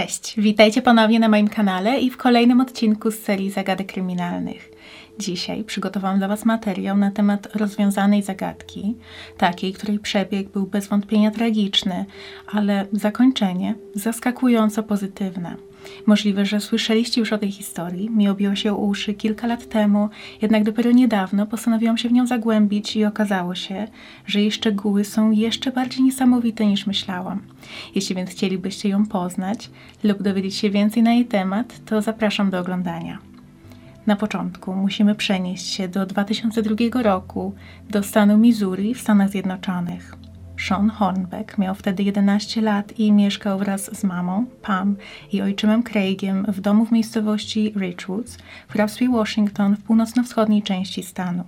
Cześć, 0.00 0.34
witajcie 0.40 0.82
ponownie 0.82 1.20
na 1.20 1.28
moim 1.28 1.48
kanale 1.48 2.00
i 2.00 2.10
w 2.10 2.16
kolejnym 2.16 2.60
odcinku 2.60 3.10
z 3.10 3.18
serii 3.18 3.50
Zagadek 3.50 3.92
Kryminalnych. 3.92 4.70
Dzisiaj 5.18 5.64
przygotowałam 5.64 6.18
dla 6.18 6.28
Was 6.28 6.44
materiał 6.44 6.96
na 6.96 7.10
temat 7.10 7.56
rozwiązanej 7.56 8.22
zagadki, 8.22 8.96
takiej, 9.38 9.72
której 9.72 9.98
przebieg 9.98 10.48
był 10.48 10.66
bez 10.66 10.86
wątpienia 10.86 11.30
tragiczny, 11.30 12.04
ale 12.52 12.86
zakończenie 12.92 13.74
zaskakująco 13.94 14.82
pozytywne. 14.82 15.56
Możliwe, 16.06 16.46
że 16.46 16.60
słyszeliście 16.60 17.20
już 17.20 17.32
o 17.32 17.38
tej 17.38 17.50
historii, 17.52 18.10
mi 18.10 18.28
obiło 18.28 18.54
się 18.54 18.74
uszy 18.74 19.14
kilka 19.14 19.46
lat 19.46 19.68
temu, 19.68 20.08
jednak 20.42 20.64
dopiero 20.64 20.90
niedawno 20.90 21.46
postanowiłam 21.46 21.98
się 21.98 22.08
w 22.08 22.12
nią 22.12 22.26
zagłębić 22.26 22.96
i 22.96 23.04
okazało 23.04 23.54
się, 23.54 23.88
że 24.26 24.40
jej 24.40 24.52
szczegóły 24.52 25.04
są 25.04 25.30
jeszcze 25.30 25.72
bardziej 25.72 26.04
niesamowite 26.04 26.66
niż 26.66 26.86
myślałam. 26.86 27.42
Jeśli 27.94 28.16
więc 28.16 28.30
chcielibyście 28.30 28.88
ją 28.88 29.06
poznać 29.06 29.70
lub 30.04 30.22
dowiedzieć 30.22 30.54
się 30.54 30.70
więcej 30.70 31.02
na 31.02 31.12
jej 31.12 31.26
temat, 31.26 31.84
to 31.84 32.02
zapraszam 32.02 32.50
do 32.50 32.58
oglądania. 32.58 33.18
Na 34.06 34.16
początku 34.16 34.74
musimy 34.74 35.14
przenieść 35.14 35.66
się 35.66 35.88
do 35.88 36.06
2002 36.06 37.02
roku, 37.02 37.54
do 37.90 38.02
stanu 38.02 38.38
Missouri 38.38 38.94
w 38.94 39.00
Stanach 39.00 39.30
Zjednoczonych. 39.30 40.16
Sean 40.68 40.90
Hornbeck 40.90 41.58
miał 41.58 41.74
wtedy 41.74 42.02
11 42.02 42.60
lat 42.60 42.98
i 42.98 43.12
mieszkał 43.12 43.58
wraz 43.58 43.98
z 43.98 44.04
mamą, 44.04 44.46
Pam 44.62 44.96
i 45.32 45.42
ojczymem 45.42 45.82
Craigiem 45.82 46.44
w 46.48 46.60
domu 46.60 46.86
w 46.86 46.92
miejscowości 46.92 47.72
Richwoods 47.76 48.38
w 48.68 48.72
hrabstwie 48.72 49.08
Washington 49.08 49.76
w 49.76 49.82
północno-wschodniej 49.82 50.62
części 50.62 51.02
stanu. 51.02 51.44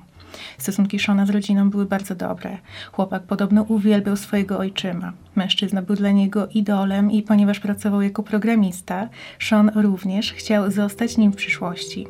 Stosunki 0.59 0.99
Shona 0.99 1.27
z 1.27 1.31
rodziną 1.31 1.71
były 1.71 1.87
bardzo 1.87 2.15
dobre. 2.15 2.59
Chłopak 2.93 3.23
podobno 3.23 3.63
uwielbiał 3.63 4.17
swojego 4.17 4.59
ojczyma. 4.59 5.13
Mężczyzna 5.35 5.83
był 5.83 5.97
dla 5.97 6.11
niego 6.11 6.49
idolem 6.55 7.11
i 7.11 7.23
ponieważ 7.23 7.61
pracował 7.61 8.03
jako 8.03 8.23
programista, 8.23 9.09
Sean 9.41 9.71
również 9.75 10.33
chciał 10.33 10.71
zostać 10.71 11.17
nim 11.17 11.33
w 11.33 11.37
przyszłości. 11.37 12.07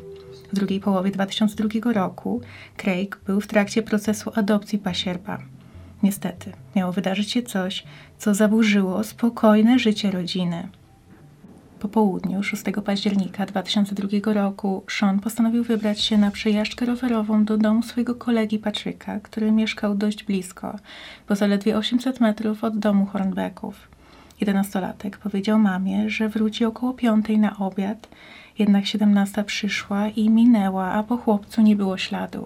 W 0.53 0.55
drugiej 0.55 0.79
połowie 0.79 1.11
2002 1.11 1.93
roku 1.93 2.41
Craig 2.77 3.19
był 3.25 3.41
w 3.41 3.47
trakcie 3.47 3.83
procesu 3.83 4.31
adopcji 4.35 4.79
pasierba. 4.79 5.52
Niestety, 6.03 6.51
miało 6.75 6.91
wydarzyć 6.91 7.31
się 7.31 7.43
coś, 7.43 7.83
co 8.17 8.33
zaburzyło 8.33 9.03
spokojne 9.03 9.79
życie 9.79 10.11
rodziny. 10.11 10.67
Po 11.79 11.87
południu 11.87 12.43
6 12.43 12.63
października 12.85 13.45
2002 13.45 14.33
roku 14.33 14.83
Sean 14.89 15.19
postanowił 15.19 15.63
wybrać 15.63 16.01
się 16.01 16.17
na 16.17 16.31
przejażdżkę 16.31 16.85
rowerową 16.85 17.45
do 17.45 17.57
domu 17.57 17.83
swojego 17.83 18.15
kolegi 18.15 18.59
Patryka, 18.59 19.19
który 19.19 19.51
mieszkał 19.51 19.95
dość 19.95 20.23
blisko, 20.23 20.75
bo 21.29 21.35
zaledwie 21.35 21.77
800 21.77 22.19
metrów 22.19 22.63
od 22.63 22.79
domu 22.79 23.05
Hornbecków. 23.05 23.87
Jedenastolatek 24.41 25.17
powiedział 25.17 25.59
mamie, 25.59 26.09
że 26.09 26.29
wróci 26.29 26.65
około 26.65 26.93
piątej 26.93 27.37
na 27.39 27.57
obiad, 27.57 28.07
jednak 28.59 28.85
siedemnasta 28.85 29.43
przyszła 29.43 30.07
i 30.07 30.29
minęła, 30.29 30.85
a 30.85 31.03
po 31.03 31.17
chłopcu 31.17 31.61
nie 31.61 31.75
było 31.75 31.97
śladu. 31.97 32.45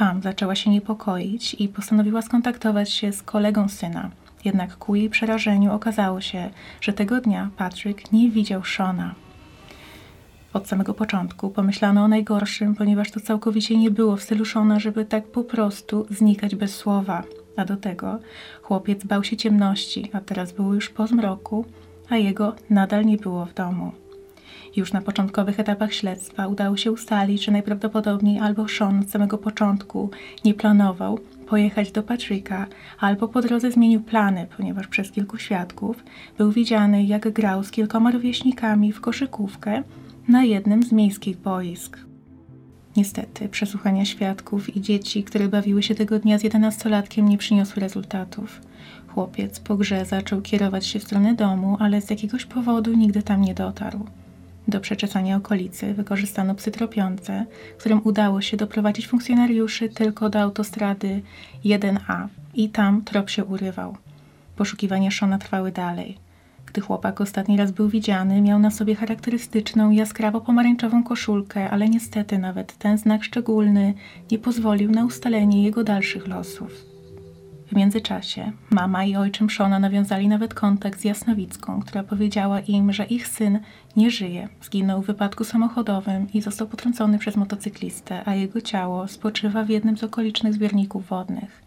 Pam 0.00 0.22
zaczęła 0.22 0.54
się 0.54 0.70
niepokoić 0.70 1.54
i 1.58 1.68
postanowiła 1.68 2.22
skontaktować 2.22 2.90
się 2.90 3.12
z 3.12 3.22
kolegą 3.22 3.68
syna. 3.68 4.10
Jednak 4.44 4.76
ku 4.76 4.94
jej 4.94 5.10
przerażeniu 5.10 5.72
okazało 5.72 6.20
się, 6.20 6.50
że 6.80 6.92
tego 6.92 7.20
dnia 7.20 7.50
Patrick 7.56 8.12
nie 8.12 8.30
widział 8.30 8.64
Shona. 8.64 9.14
Od 10.52 10.68
samego 10.68 10.94
początku 10.94 11.50
pomyślano 11.50 12.04
o 12.04 12.08
najgorszym, 12.08 12.74
ponieważ 12.74 13.10
to 13.10 13.20
całkowicie 13.20 13.76
nie 13.78 13.90
było 13.90 14.16
w 14.16 14.22
stylu 14.22 14.44
Shona, 14.44 14.78
żeby 14.78 15.04
tak 15.04 15.26
po 15.26 15.44
prostu 15.44 16.06
znikać 16.10 16.54
bez 16.54 16.76
słowa. 16.76 17.22
A 17.56 17.64
do 17.64 17.76
tego 17.76 18.18
chłopiec 18.62 19.04
bał 19.04 19.24
się 19.24 19.36
ciemności, 19.36 20.10
a 20.12 20.20
teraz 20.20 20.52
było 20.52 20.74
już 20.74 20.90
po 20.90 21.06
zmroku, 21.06 21.64
a 22.08 22.16
jego 22.16 22.54
nadal 22.70 23.04
nie 23.04 23.16
było 23.16 23.46
w 23.46 23.54
domu. 23.54 23.92
Już 24.76 24.92
na 24.92 25.00
początkowych 25.00 25.60
etapach 25.60 25.94
śledztwa 25.94 26.46
udało 26.46 26.76
się 26.76 26.92
ustalić, 26.92 27.44
że 27.44 27.52
najprawdopodobniej 27.52 28.38
albo 28.38 28.68
Sean 28.68 29.00
od 29.00 29.10
samego 29.10 29.38
początku 29.38 30.10
nie 30.44 30.54
planował 30.54 31.18
pojechać 31.46 31.92
do 31.92 32.02
Patryka, 32.02 32.66
albo 33.00 33.28
po 33.28 33.42
drodze 33.42 33.72
zmienił 33.72 34.00
plany, 34.00 34.46
ponieważ 34.56 34.86
przez 34.86 35.10
kilku 35.10 35.38
świadków 35.38 36.04
był 36.38 36.52
widziany, 36.52 37.04
jak 37.04 37.32
grał 37.32 37.64
z 37.64 37.70
kilkoma 37.70 38.10
rówieśnikami 38.10 38.92
w 38.92 39.00
koszykówkę 39.00 39.82
na 40.28 40.44
jednym 40.44 40.82
z 40.82 40.92
miejskich 40.92 41.36
boisk. 41.36 41.98
Niestety, 42.96 43.48
przesłuchania 43.48 44.04
świadków 44.04 44.76
i 44.76 44.80
dzieci, 44.80 45.24
które 45.24 45.48
bawiły 45.48 45.82
się 45.82 45.94
tego 45.94 46.18
dnia 46.18 46.38
z 46.38 46.42
jedenastolatkiem, 46.42 47.28
nie 47.28 47.38
przyniosły 47.38 47.80
rezultatów. 47.80 48.60
Chłopiec 49.08 49.60
po 49.60 49.76
grze 49.76 50.04
zaczął 50.04 50.42
kierować 50.42 50.86
się 50.86 50.98
w 50.98 51.04
stronę 51.04 51.34
domu, 51.34 51.76
ale 51.80 52.00
z 52.00 52.10
jakiegoś 52.10 52.46
powodu 52.46 52.92
nigdy 52.92 53.22
tam 53.22 53.42
nie 53.42 53.54
dotarł. 53.54 54.06
Do 54.68 54.80
przeczesania 54.80 55.36
okolicy 55.36 55.94
wykorzystano 55.94 56.54
psy 56.54 56.70
tropiące, 56.70 57.46
którym 57.78 58.00
udało 58.04 58.40
się 58.40 58.56
doprowadzić 58.56 59.08
funkcjonariuszy 59.08 59.88
tylko 59.88 60.30
do 60.30 60.40
autostrady 60.40 61.22
1A 61.64 62.26
i 62.54 62.68
tam 62.68 63.04
trop 63.04 63.30
się 63.30 63.44
urywał. 63.44 63.96
Poszukiwania 64.56 65.10
Shona 65.10 65.38
trwały 65.38 65.72
dalej. 65.72 66.18
Gdy 66.66 66.80
chłopak 66.80 67.20
ostatni 67.20 67.56
raz 67.56 67.70
był 67.72 67.88
widziany, 67.88 68.42
miał 68.42 68.58
na 68.58 68.70
sobie 68.70 68.94
charakterystyczną, 68.94 69.90
jaskrawo-pomarańczową 69.90 71.04
koszulkę, 71.04 71.70
ale 71.70 71.88
niestety 71.88 72.38
nawet 72.38 72.78
ten 72.78 72.98
znak 72.98 73.24
szczególny 73.24 73.94
nie 74.30 74.38
pozwolił 74.38 74.90
na 74.90 75.04
ustalenie 75.04 75.64
jego 75.64 75.84
dalszych 75.84 76.28
losów. 76.28 76.89
W 77.70 77.76
międzyczasie 77.76 78.52
mama 78.70 79.04
i 79.04 79.16
ojczym 79.16 79.50
Shona 79.50 79.78
nawiązali 79.78 80.28
nawet 80.28 80.54
kontakt 80.54 81.00
z 81.00 81.04
Jasnowicką, 81.04 81.80
która 81.80 82.02
powiedziała 82.02 82.60
im, 82.60 82.92
że 82.92 83.04
ich 83.04 83.28
syn 83.28 83.60
nie 83.96 84.10
żyje. 84.10 84.48
Zginął 84.62 85.02
w 85.02 85.06
wypadku 85.06 85.44
samochodowym 85.44 86.32
i 86.32 86.40
został 86.40 86.68
potrącony 86.68 87.18
przez 87.18 87.36
motocyklistę, 87.36 88.22
a 88.28 88.34
jego 88.34 88.60
ciało 88.60 89.08
spoczywa 89.08 89.64
w 89.64 89.68
jednym 89.68 89.96
z 89.96 90.04
okolicznych 90.04 90.54
zbiorników 90.54 91.06
wodnych. 91.06 91.62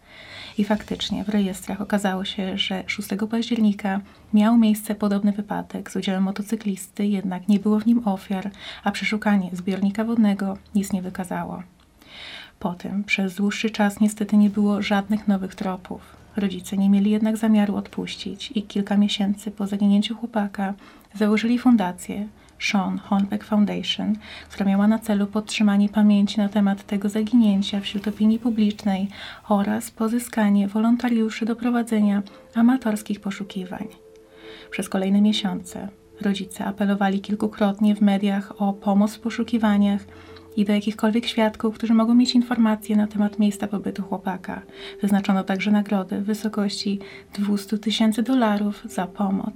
I 0.58 0.64
faktycznie 0.64 1.24
w 1.24 1.28
rejestrach 1.28 1.80
okazało 1.80 2.24
się, 2.24 2.58
że 2.58 2.84
6 2.86 3.08
października 3.30 4.00
miał 4.34 4.58
miejsce 4.58 4.94
podobny 4.94 5.32
wypadek 5.32 5.90
z 5.90 5.96
udziałem 5.96 6.22
motocyklisty, 6.22 7.06
jednak 7.06 7.48
nie 7.48 7.58
było 7.58 7.80
w 7.80 7.86
nim 7.86 8.08
ofiar, 8.08 8.50
a 8.84 8.90
przeszukanie 8.90 9.50
zbiornika 9.52 10.04
wodnego 10.04 10.58
nic 10.74 10.92
nie 10.92 11.02
wykazało. 11.02 11.62
Po 12.58 12.74
tym 12.74 13.04
przez 13.04 13.34
dłuższy 13.34 13.70
czas 13.70 14.00
niestety 14.00 14.36
nie 14.36 14.50
było 14.50 14.82
żadnych 14.82 15.28
nowych 15.28 15.54
tropów. 15.54 16.00
Rodzice 16.36 16.76
nie 16.76 16.90
mieli 16.90 17.10
jednak 17.10 17.36
zamiaru 17.36 17.76
odpuścić 17.76 18.52
i 18.54 18.62
kilka 18.62 18.96
miesięcy 18.96 19.50
po 19.50 19.66
zaginięciu 19.66 20.14
chłopaka 20.14 20.74
założyli 21.14 21.58
fundację 21.58 22.28
Sean 22.58 22.98
Hornbeck 22.98 23.44
Foundation, 23.44 24.16
która 24.50 24.66
miała 24.66 24.86
na 24.88 24.98
celu 24.98 25.26
podtrzymanie 25.26 25.88
pamięci 25.88 26.38
na 26.38 26.48
temat 26.48 26.86
tego 26.86 27.08
zaginięcia 27.08 27.80
wśród 27.80 28.08
opinii 28.08 28.38
publicznej 28.38 29.08
oraz 29.48 29.90
pozyskanie 29.90 30.68
wolontariuszy 30.68 31.46
do 31.46 31.56
prowadzenia 31.56 32.22
amatorskich 32.54 33.20
poszukiwań. 33.20 33.86
Przez 34.70 34.88
kolejne 34.88 35.20
miesiące 35.20 35.88
rodzice 36.20 36.64
apelowali 36.64 37.20
kilkukrotnie 37.20 37.96
w 37.96 38.00
mediach 38.00 38.62
o 38.62 38.72
pomoc 38.72 39.14
w 39.14 39.20
poszukiwaniach 39.20 40.00
i 40.56 40.64
do 40.64 40.72
jakichkolwiek 40.72 41.26
świadków, 41.26 41.74
którzy 41.74 41.94
mogą 41.94 42.14
mieć 42.14 42.34
informacje 42.34 42.96
na 42.96 43.06
temat 43.06 43.38
miejsca 43.38 43.68
pobytu 43.68 44.02
chłopaka. 44.02 44.62
Wyznaczono 45.02 45.44
także 45.44 45.70
nagrody 45.70 46.20
w 46.20 46.24
wysokości 46.24 46.98
200 47.38 47.78
tysięcy 47.78 48.22
dolarów 48.22 48.82
za 48.84 49.06
pomoc. 49.06 49.54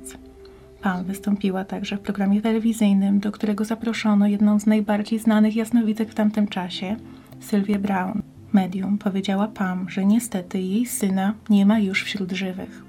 Pan 0.83 1.05
wystąpiła 1.05 1.65
także 1.65 1.97
w 1.97 2.01
programie 2.01 2.43
telewizyjnym, 2.43 3.21
do 3.21 3.33
którego 3.33 3.65
zaproszono 3.65 4.27
jedną 4.27 4.61
z 4.61 4.67
najbardziej 4.67 5.19
znanych 5.19 5.57
jasnowidzek 5.57 6.11
w 6.11 6.15
tamtym 6.15 6.49
czasie, 6.49 6.97
Sylwię 7.41 7.79
Brown. 7.79 8.23
Medium 8.53 8.99
powiedziała 8.99 9.49
Pam, 9.49 9.91
że 9.91 10.07
niestety 10.07 10.61
jej 10.61 10.87
syna 10.87 11.35
nie 11.51 11.67
ma 11.67 11.79
już 11.79 12.05
wśród 12.05 12.33
żywych. 12.33 12.88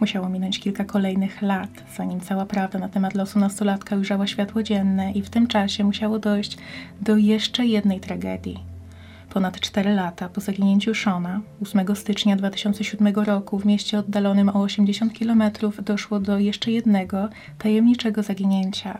Musiało 0.00 0.28
minąć 0.28 0.60
kilka 0.60 0.84
kolejnych 0.84 1.42
lat, 1.42 1.70
zanim 1.96 2.20
cała 2.20 2.46
prawda 2.46 2.78
na 2.78 2.88
temat 2.88 3.14
losu 3.14 3.38
nastolatka 3.38 3.96
ujrzała 3.96 4.26
światło 4.26 4.62
dzienne 4.62 5.12
i 5.12 5.22
w 5.22 5.30
tym 5.30 5.46
czasie 5.46 5.84
musiało 5.84 6.18
dojść 6.18 6.58
do 7.00 7.16
jeszcze 7.16 7.66
jednej 7.66 8.00
tragedii. 8.00 8.58
Ponad 9.30 9.60
4 9.60 9.94
lata 9.94 10.28
po 10.28 10.40
zaginięciu 10.40 10.94
Shona, 10.94 11.40
8 11.62 11.96
stycznia 11.96 12.36
2007 12.36 13.14
roku 13.14 13.58
w 13.58 13.66
mieście 13.66 13.98
oddalonym 13.98 14.48
o 14.48 14.62
80 14.62 15.18
km 15.18 15.42
doszło 15.84 16.20
do 16.20 16.38
jeszcze 16.38 16.70
jednego 16.70 17.28
tajemniczego 17.58 18.22
zaginięcia. 18.22 18.98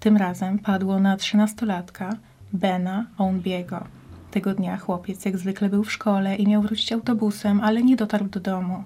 Tym 0.00 0.16
razem 0.16 0.58
padło 0.58 1.00
na 1.00 1.16
13-latka 1.16 2.16
Bena 2.52 3.06
Ounbiego. 3.18 3.84
Tego 4.30 4.54
dnia 4.54 4.76
chłopiec 4.76 5.24
jak 5.24 5.38
zwykle 5.38 5.68
był 5.68 5.84
w 5.84 5.92
szkole 5.92 6.36
i 6.36 6.46
miał 6.46 6.62
wrócić 6.62 6.92
autobusem, 6.92 7.60
ale 7.60 7.82
nie 7.82 7.96
dotarł 7.96 8.28
do 8.28 8.40
domu. 8.40 8.84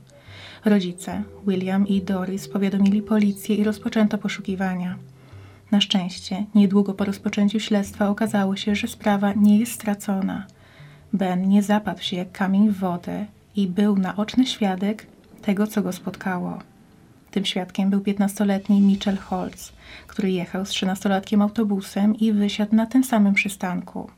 Rodzice, 0.64 1.22
William 1.46 1.88
i 1.88 2.02
Doris, 2.02 2.48
powiadomili 2.48 3.02
policję 3.02 3.56
i 3.56 3.64
rozpoczęto 3.64 4.18
poszukiwania. 4.18 4.96
Na 5.70 5.80
szczęście, 5.80 6.44
niedługo 6.54 6.94
po 6.94 7.04
rozpoczęciu 7.04 7.60
śledztwa 7.60 8.08
okazało 8.08 8.56
się, 8.56 8.74
że 8.74 8.88
sprawa 8.88 9.32
nie 9.32 9.58
jest 9.58 9.72
stracona. 9.72 10.46
Ben 11.12 11.48
nie 11.48 11.62
zapadł 11.62 12.02
się 12.02 12.16
jak 12.16 12.32
kamień 12.32 12.68
w 12.68 12.78
wodę 12.78 13.26
i 13.56 13.66
był 13.66 13.96
naoczny 13.96 14.46
świadek 14.46 15.06
tego, 15.42 15.66
co 15.66 15.82
go 15.82 15.92
spotkało. 15.92 16.58
Tym 17.30 17.44
świadkiem 17.44 17.90
był 17.90 18.00
15-letni 18.00 18.80
Mitchell 18.80 19.16
Holtz, 19.16 19.72
który 20.06 20.30
jechał 20.30 20.66
z 20.66 20.70
13-latkiem 20.70 21.42
autobusem 21.42 22.16
i 22.16 22.32
wysiadł 22.32 22.76
na 22.76 22.86
tym 22.86 23.04
samym 23.04 23.34
przystanku. 23.34 24.10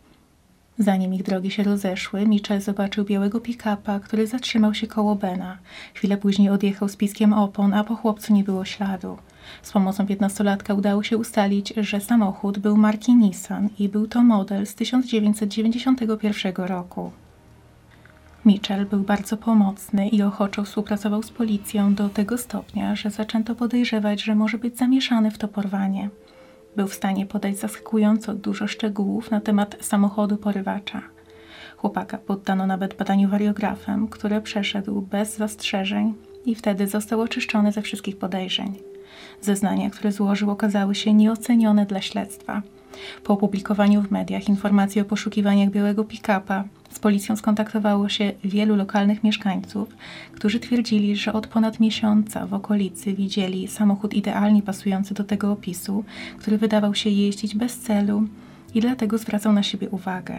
Zanim 0.78 1.14
ich 1.14 1.22
drogi 1.22 1.50
się 1.50 1.62
rozeszły, 1.62 2.26
Mitchell 2.26 2.60
zobaczył 2.60 3.04
białego 3.04 3.40
pick-upa, 3.40 4.00
który 4.00 4.26
zatrzymał 4.26 4.74
się 4.74 4.86
koło 4.86 5.14
Bena. 5.14 5.58
Chwilę 5.94 6.16
później 6.16 6.50
odjechał 6.50 6.88
z 6.88 6.96
piskiem 6.96 7.32
opon, 7.32 7.74
a 7.74 7.84
po 7.84 7.96
chłopcu 7.96 8.34
nie 8.34 8.44
było 8.44 8.64
śladu. 8.64 9.18
Z 9.62 9.72
pomocą 9.72 10.06
piętnastolatka 10.06 10.74
udało 10.74 11.02
się 11.02 11.18
ustalić, 11.18 11.72
że 11.76 12.00
samochód 12.00 12.58
był 12.58 12.76
marki 12.76 13.14
Nissan 13.14 13.68
i 13.78 13.88
był 13.88 14.06
to 14.06 14.22
model 14.22 14.66
z 14.66 14.74
1991 14.74 16.54
roku. 16.56 17.12
Mitchell 18.44 18.86
był 18.86 19.00
bardzo 19.00 19.36
pomocny 19.36 20.08
i 20.08 20.22
ochoczo 20.22 20.64
współpracował 20.64 21.22
z 21.22 21.30
policją 21.30 21.94
do 21.94 22.08
tego 22.08 22.38
stopnia, 22.38 22.96
że 22.96 23.10
zaczęto 23.10 23.54
podejrzewać, 23.54 24.22
że 24.22 24.34
może 24.34 24.58
być 24.58 24.78
zamieszany 24.78 25.30
w 25.30 25.38
to 25.38 25.48
porwanie. 25.48 26.08
Był 26.76 26.88
w 26.88 26.94
stanie 26.94 27.26
podać 27.26 27.58
zaskakująco 27.58 28.34
dużo 28.34 28.66
szczegółów 28.66 29.30
na 29.30 29.40
temat 29.40 29.76
samochodu 29.80 30.36
porywacza. 30.36 31.02
Chłopaka 31.76 32.18
poddano 32.18 32.66
nawet 32.66 32.94
badaniu 32.94 33.28
wariografem, 33.28 34.08
które 34.08 34.40
przeszedł 34.40 35.00
bez 35.00 35.36
zastrzeżeń 35.36 36.14
i 36.46 36.54
wtedy 36.54 36.86
został 36.86 37.20
oczyszczony 37.20 37.72
ze 37.72 37.82
wszystkich 37.82 38.16
podejrzeń. 38.16 38.74
Zeznania, 39.40 39.90
które 39.90 40.12
złożył, 40.12 40.50
okazały 40.50 40.94
się 40.94 41.14
nieocenione 41.14 41.86
dla 41.86 42.00
śledztwa. 42.00 42.62
Po 43.24 43.32
opublikowaniu 43.32 44.02
w 44.02 44.10
mediach 44.10 44.48
informacji 44.48 45.00
o 45.00 45.04
poszukiwaniach 45.04 45.70
białego 45.70 46.04
pick-upa, 46.04 46.64
z 46.90 46.98
policją 46.98 47.36
skontaktowało 47.36 48.08
się 48.08 48.32
wielu 48.44 48.76
lokalnych 48.76 49.24
mieszkańców, 49.24 49.96
którzy 50.32 50.60
twierdzili, 50.60 51.16
że 51.16 51.32
od 51.32 51.46
ponad 51.46 51.80
miesiąca 51.80 52.46
w 52.46 52.54
okolicy 52.54 53.12
widzieli 53.14 53.68
samochód 53.68 54.14
idealnie 54.14 54.62
pasujący 54.62 55.14
do 55.14 55.24
tego 55.24 55.52
opisu, 55.52 56.04
który 56.38 56.58
wydawał 56.58 56.94
się 56.94 57.10
jeździć 57.10 57.54
bez 57.54 57.78
celu 57.78 58.22
i 58.74 58.80
dlatego 58.80 59.18
zwracał 59.18 59.52
na 59.52 59.62
siebie 59.62 59.90
uwagę. 59.90 60.38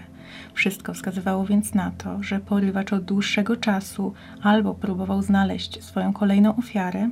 Wszystko 0.54 0.94
wskazywało 0.94 1.46
więc 1.46 1.74
na 1.74 1.92
to, 1.92 2.24
że 2.24 2.40
porywacz 2.40 2.94
od 2.94 3.04
dłuższego 3.04 3.58
czasu 3.58 4.14
albo 4.42 4.74
próbował 4.74 5.22
znaleźć 5.22 5.84
swoją 5.84 6.14
kolejną 6.14 6.56
ofiarę, 6.56 7.10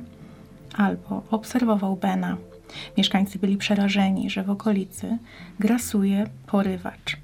albo 0.76 1.22
obserwował 1.30 1.96
Bena. 1.96 2.36
Mieszkańcy 2.98 3.38
byli 3.38 3.56
przerażeni, 3.56 4.30
że 4.30 4.42
w 4.42 4.50
okolicy 4.50 5.18
grasuje 5.60 6.26
porywacz. 6.46 7.16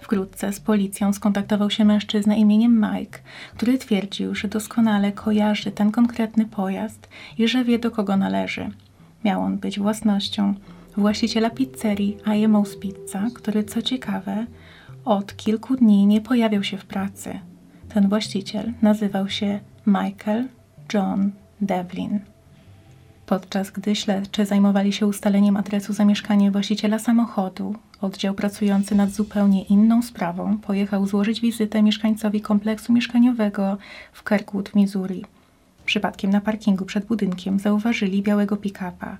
Wkrótce 0.00 0.52
z 0.52 0.60
policją 0.60 1.12
skontaktował 1.12 1.70
się 1.70 1.84
mężczyzna 1.84 2.34
imieniem 2.34 2.86
Mike, 2.92 3.18
który 3.54 3.78
twierdził, 3.78 4.34
że 4.34 4.48
doskonale 4.48 5.12
kojarzy 5.12 5.70
ten 5.70 5.92
konkretny 5.92 6.46
pojazd 6.46 7.08
i 7.38 7.48
że 7.48 7.64
wie 7.64 7.78
do 7.78 7.90
kogo 7.90 8.16
należy. 8.16 8.70
Miał 9.24 9.42
on 9.42 9.58
być 9.58 9.78
własnością 9.78 10.54
właściciela 10.96 11.50
pizzerii 11.50 12.16
IMO's 12.24 12.78
Pizza, 12.78 13.26
który 13.34 13.64
co 13.64 13.82
ciekawe 13.82 14.46
od 15.04 15.36
kilku 15.36 15.76
dni 15.76 16.06
nie 16.06 16.20
pojawiał 16.20 16.62
się 16.62 16.78
w 16.78 16.84
pracy. 16.84 17.38
Ten 17.88 18.08
właściciel 18.08 18.72
nazywał 18.82 19.28
się 19.28 19.60
Michael 19.86 20.48
John 20.94 21.30
Devlin. 21.60 22.33
Podczas 23.26 23.70
gdy 23.70 23.96
śledczy 23.96 24.46
zajmowali 24.46 24.92
się 24.92 25.06
ustaleniem 25.06 25.56
adresu 25.56 25.92
zamieszkania 25.92 26.50
właściciela 26.50 26.98
samochodu, 26.98 27.74
oddział 28.00 28.34
pracujący 28.34 28.94
nad 28.94 29.10
zupełnie 29.10 29.62
inną 29.62 30.02
sprawą 30.02 30.58
pojechał 30.58 31.06
złożyć 31.06 31.40
wizytę 31.40 31.82
mieszkańcowi 31.82 32.40
kompleksu 32.40 32.92
mieszkaniowego 32.92 33.76
w 34.12 34.24
Kirkwood 34.24 34.68
w 34.68 34.74
Missouri. 34.74 35.24
Przypadkiem 35.86 36.30
na 36.30 36.40
parkingu 36.40 36.84
przed 36.84 37.04
budynkiem 37.04 37.58
zauważyli 37.58 38.22
białego 38.22 38.56
pick-upa. 38.56 39.16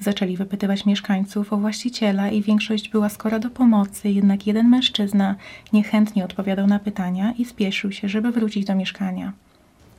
Zaczęli 0.00 0.36
wypytywać 0.36 0.86
mieszkańców 0.86 1.52
o 1.52 1.56
właściciela 1.56 2.30
i 2.30 2.42
większość 2.42 2.88
była 2.88 3.08
skora 3.08 3.38
do 3.38 3.50
pomocy, 3.50 4.10
jednak 4.10 4.46
jeden 4.46 4.68
mężczyzna 4.68 5.34
niechętnie 5.72 6.24
odpowiadał 6.24 6.66
na 6.66 6.78
pytania 6.78 7.32
i 7.38 7.44
spieszył 7.44 7.92
się, 7.92 8.08
żeby 8.08 8.32
wrócić 8.32 8.64
do 8.64 8.74
mieszkania. 8.74 9.32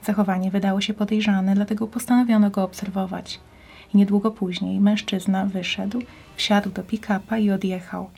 Zachowanie 0.05 0.51
wydało 0.51 0.81
się 0.81 0.93
podejrzane, 0.93 1.55
dlatego 1.55 1.87
postanowiono 1.87 2.49
go 2.49 2.63
obserwować. 2.63 3.39
I 3.93 3.97
niedługo 3.97 4.31
później 4.31 4.79
mężczyzna 4.79 5.45
wyszedł, 5.45 6.01
wsiadł 6.35 6.69
do 6.69 6.83
pick-upa 6.83 7.37
i 7.37 7.51
odjechał. 7.51 8.09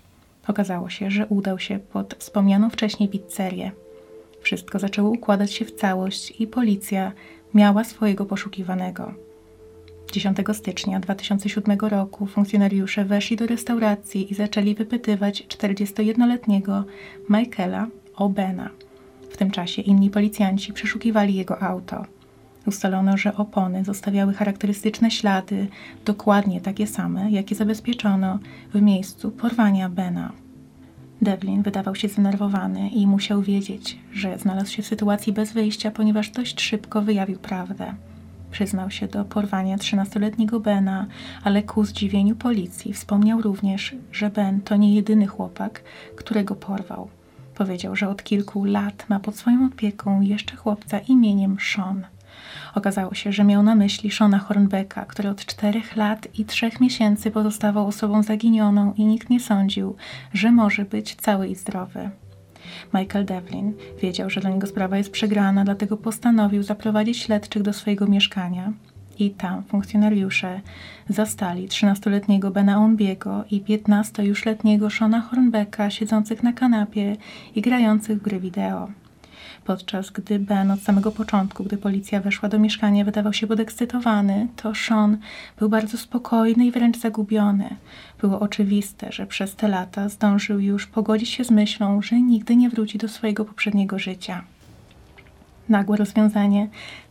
Okazało 0.48 0.90
się, 0.90 1.12
że 1.12 1.26
udał 1.26 1.60
się 1.60 1.80
pod 1.80 2.16
wspomnianą 2.20 2.70
wcześniej 2.70 3.10
pizzerię. 3.10 3.72
Wszystko 4.42 4.80
zaczęło 4.80 5.10
układać 5.10 5.54
się 5.54 5.66
w 5.66 5.72
całość 5.72 6.42
i 6.42 6.48
policja 6.48 7.12
miała 7.54 7.84
swojego 7.84 8.26
poszukiwanego. 8.26 9.14
10 10.12 10.38
stycznia 10.54 11.00
2007 11.00 11.80
roku 11.80 12.26
funkcjonariusze 12.26 13.06
weszli 13.06 13.38
do 13.38 13.48
restauracji 13.48 14.32
i 14.32 14.36
zaczęli 14.36 14.76
wypytywać 14.76 15.44
41-letniego 15.44 16.84
Michaela 17.30 17.88
Obena. 18.16 18.70
W 19.30 19.38
tym 19.38 19.52
czasie 19.52 19.82
inni 19.82 20.10
policjanci 20.10 20.74
przeszukiwali 20.74 21.36
jego 21.36 21.62
auto. 21.62 22.06
Ustalono, 22.66 23.18
że 23.18 23.36
opony 23.36 23.84
zostawiały 23.84 24.34
charakterystyczne 24.34 25.12
ślady, 25.12 25.68
dokładnie 26.06 26.62
takie 26.62 26.88
same, 26.88 27.32
jakie 27.32 27.56
zabezpieczono 27.56 28.40
w 28.74 28.82
miejscu 28.82 29.32
porwania 29.32 29.90
Bena. 29.90 30.32
Devlin 31.22 31.62
wydawał 31.62 31.96
się 31.96 32.08
zdenerwowany 32.08 32.90
i 32.90 33.08
musiał 33.08 33.42
wiedzieć, 33.42 33.98
że 34.14 34.38
znalazł 34.38 34.72
się 34.72 34.84
w 34.84 34.88
sytuacji 34.88 35.34
bez 35.34 35.54
wyjścia, 35.54 35.92
ponieważ 35.92 36.30
dość 36.30 36.62
szybko 36.62 37.02
wyjawił 37.02 37.40
prawdę. 37.40 37.94
Przyznał 38.52 38.92
się 38.92 39.08
do 39.08 39.26
porwania 39.26 39.78
13-letniego 39.78 40.60
Bena, 40.60 41.06
ale 41.44 41.64
ku 41.64 41.86
zdziwieniu 41.86 42.36
policji 42.36 42.94
wspomniał 42.94 43.42
również, 43.42 43.96
że 44.12 44.30
Ben 44.30 44.62
to 44.62 44.76
nie 44.76 44.96
jedyny 44.96 45.28
chłopak, 45.28 45.84
którego 46.16 46.56
porwał. 46.56 47.10
Powiedział, 47.58 47.96
że 47.96 48.10
od 48.10 48.24
kilku 48.24 48.66
lat 48.66 49.06
ma 49.10 49.20
pod 49.20 49.36
swoją 49.36 49.66
opieką 49.66 50.22
jeszcze 50.22 50.56
chłopca 50.56 51.00
imieniem 51.00 51.58
Sean. 51.74 52.06
Okazało 52.76 53.14
się, 53.14 53.32
że 53.32 53.44
miał 53.44 53.64
na 53.64 53.76
myśli 53.76 54.12
Shona 54.12 54.40
Hornbecka, 54.40 55.06
który 55.06 55.30
od 55.30 55.46
czterech 55.46 55.96
lat 55.96 56.28
i 56.40 56.46
trzech 56.46 56.82
miesięcy 56.82 57.32
pozostawał 57.32 57.88
osobą 57.88 58.24
zaginioną 58.24 58.94
i 58.94 59.06
nikt 59.06 59.30
nie 59.30 59.40
sądził, 59.40 59.96
że 60.34 60.52
może 60.52 60.86
być 60.86 61.16
cały 61.16 61.48
i 61.48 61.56
zdrowy. 61.56 62.10
Michael 62.94 63.26
Devlin 63.26 63.74
wiedział, 64.02 64.30
że 64.30 64.42
dla 64.42 64.50
niego 64.50 64.68
sprawa 64.68 64.98
jest 64.98 65.12
przegrana, 65.12 65.64
dlatego 65.64 65.98
postanowił 65.98 66.64
zaprowadzić 66.64 67.18
śledczych 67.18 67.62
do 67.62 67.74
swojego 67.74 68.08
mieszkania 68.08 68.74
i 69.20 69.32
tam 69.32 69.64
funkcjonariusze 69.64 70.62
zastali 71.10 71.68
13-letniego 71.68 72.52
Bena 72.52 72.78
Onbiego 72.78 73.44
i 73.52 73.62
15-już-letniego 73.62 74.90
Shona 74.90 75.22
Hornbecka 75.22 75.90
siedzących 75.90 76.44
na 76.44 76.54
kanapie 76.54 77.16
i 77.56 77.62
grających 77.62 78.18
w 78.18 78.22
gry 78.22 78.40
wideo. 78.40 78.88
Podczas 79.66 80.12
gdy 80.12 80.40
Ben 80.40 80.72
od 80.72 80.82
samego 80.82 81.12
początku, 81.12 81.64
gdy 81.64 81.78
policja 81.78 82.20
weszła 82.20 82.50
do 82.50 82.60
mieszkania, 82.60 83.06
wydawał 83.06 83.34
się 83.34 83.48
podekscytowany, 83.48 84.48
to 84.56 84.76
Sean 84.76 85.18
był 85.60 85.70
bardzo 85.70 85.98
spokojny 85.98 86.66
i 86.66 86.72
wręcz 86.72 86.98
zagubiony. 86.98 87.76
Było 88.22 88.40
oczywiste, 88.40 89.12
że 89.12 89.26
przez 89.26 89.56
te 89.56 89.68
lata 89.68 90.10
zdążył 90.10 90.60
już 90.60 90.88
pogodzić 90.88 91.30
się 91.30 91.44
z 91.44 91.52
myślą, 91.52 92.02
że 92.02 92.22
nigdy 92.22 92.56
nie 92.56 92.70
wróci 92.70 92.98
do 92.98 93.08
swojego 93.08 93.46
poprzedniego 93.46 94.00
życia. 94.00 94.44
Nagłe 95.70 95.98
rozwiązanie 95.98 96.68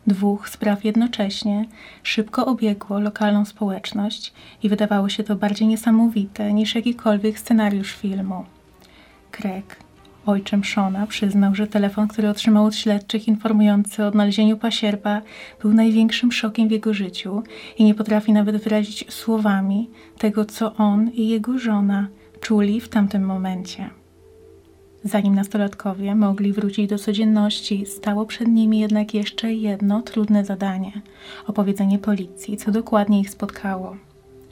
dwóch 0.07 0.49
spraw 0.49 0.85
jednocześnie 0.85 1.65
szybko 2.03 2.45
obiegło 2.45 2.99
lokalną 2.99 3.45
społeczność 3.45 4.33
i 4.63 4.69
wydawało 4.69 5.09
się 5.09 5.23
to 5.23 5.35
bardziej 5.35 5.67
niesamowite 5.67 6.53
niż 6.53 6.75
jakikolwiek 6.75 7.39
scenariusz 7.39 7.95
filmu. 7.95 8.45
Craig, 9.31 9.75
ojczym 10.25 10.63
Shona, 10.63 11.07
przyznał, 11.07 11.55
że 11.55 11.67
telefon, 11.67 12.07
który 12.07 12.29
otrzymał 12.29 12.65
od 12.65 12.75
śledczych 12.75 13.27
informujący 13.27 14.03
o 14.03 14.07
odnalezieniu 14.07 14.57
pasierba, 14.57 15.21
był 15.61 15.73
największym 15.73 16.31
szokiem 16.31 16.67
w 16.67 16.71
jego 16.71 16.93
życiu 16.93 17.43
i 17.77 17.83
nie 17.83 17.95
potrafi 17.95 18.33
nawet 18.33 18.63
wyrazić 18.63 19.13
słowami 19.13 19.89
tego, 20.17 20.45
co 20.45 20.75
on 20.75 21.09
i 21.09 21.27
jego 21.27 21.59
żona 21.59 22.07
czuli 22.41 22.81
w 22.81 22.89
tamtym 22.89 23.25
momencie. 23.25 23.89
Zanim 25.07 25.35
nastolatkowie 25.35 26.15
mogli 26.15 26.53
wrócić 26.53 26.89
do 26.89 26.97
codzienności, 26.97 27.85
stało 27.85 28.25
przed 28.25 28.47
nimi 28.47 28.79
jednak 28.79 29.13
jeszcze 29.13 29.53
jedno 29.53 30.01
trudne 30.01 30.45
zadanie 30.45 30.91
opowiedzenie 31.47 31.99
policji, 31.99 32.57
co 32.57 32.71
dokładnie 32.71 33.19
ich 33.19 33.29
spotkało. 33.29 33.97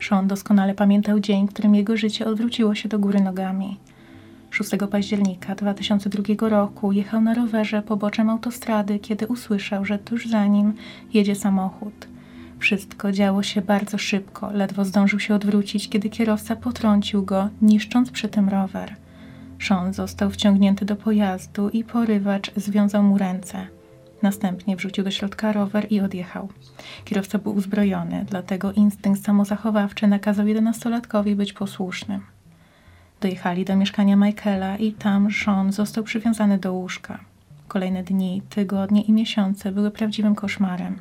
Sean 0.01 0.27
doskonale 0.27 0.73
pamiętał 0.73 1.19
dzień, 1.19 1.47
w 1.47 1.53
którym 1.53 1.75
jego 1.75 1.97
życie 1.97 2.25
odwróciło 2.25 2.75
się 2.75 2.89
do 2.89 2.99
góry 2.99 3.21
nogami. 3.21 3.77
6 4.51 4.71
października 4.91 5.55
2002 5.55 6.49
roku 6.49 6.91
jechał 6.91 7.21
na 7.21 7.33
rowerze 7.33 7.81
poboczem 7.81 8.29
autostrady, 8.29 8.99
kiedy 8.99 9.27
usłyszał, 9.27 9.85
że 9.85 9.99
tuż 9.99 10.27
za 10.27 10.45
nim 10.45 10.73
jedzie 11.13 11.35
samochód. 11.35 12.07
Wszystko 12.59 13.11
działo 13.11 13.43
się 13.43 13.61
bardzo 13.61 13.97
szybko, 13.97 14.51
ledwo 14.51 14.85
zdążył 14.85 15.19
się 15.19 15.35
odwrócić, 15.35 15.89
kiedy 15.89 16.09
kierowca 16.09 16.55
potrącił 16.55 17.23
go, 17.25 17.49
niszcząc 17.61 18.11
przy 18.11 18.27
tym 18.27 18.49
rower. 18.49 18.95
Sean 19.59 19.93
został 19.93 20.29
wciągnięty 20.29 20.85
do 20.85 20.95
pojazdu 20.95 21.69
i 21.69 21.83
porywacz 21.83 22.51
związał 22.55 23.03
mu 23.03 23.17
ręce. 23.17 23.67
Następnie 24.21 24.75
wrzucił 24.75 25.03
do 25.03 25.11
środka 25.11 25.51
rower 25.51 25.87
i 25.89 25.99
odjechał. 25.99 26.49
Kierowca 27.05 27.37
był 27.37 27.55
uzbrojony, 27.55 28.25
dlatego 28.29 28.71
instynkt 28.71 29.23
samozachowawczy 29.23 30.07
nakazał 30.07 30.47
jedenastolatkowi 30.47 31.35
być 31.35 31.53
posłusznym. 31.53 32.21
Dojechali 33.21 33.65
do 33.65 33.75
mieszkania 33.75 34.15
Michaela 34.15 34.77
i 34.77 34.91
tam 34.91 35.31
Sean 35.31 35.71
został 35.71 36.03
przywiązany 36.03 36.57
do 36.57 36.73
łóżka. 36.73 37.19
Kolejne 37.67 38.03
dni, 38.03 38.41
tygodnie 38.49 39.01
i 39.01 39.11
miesiące 39.11 39.71
były 39.71 39.91
prawdziwym 39.91 40.35
koszmarem. 40.35 40.99